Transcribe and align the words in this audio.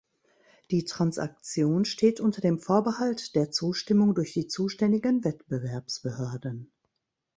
Die 0.71 0.83
Transaktion 0.83 1.85
steht 1.85 2.19
unter 2.19 2.41
dem 2.41 2.57
Vorbehalt 2.57 3.35
der 3.35 3.51
Zustimmung 3.51 4.15
durch 4.15 4.33
die 4.33 4.47
zuständigen 4.47 5.23
Wettbewerbsbehörden. 5.23 6.71